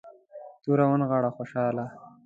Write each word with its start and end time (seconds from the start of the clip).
توره 0.63 0.85
ونغاړه 0.87 1.29
خوشحاله. 1.35 1.85